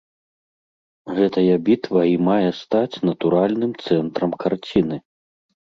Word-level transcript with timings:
Гэтая 1.19 1.55
бітва 1.67 2.01
і 2.13 2.17
мае 2.29 2.49
стаць 2.63 3.01
натуральным 3.11 3.71
цэнтрам 3.89 4.31
карціны. 4.47 4.97